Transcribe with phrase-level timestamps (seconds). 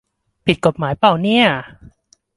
[0.45, 1.45] ผิดกฎหมายป่าวเนี่ย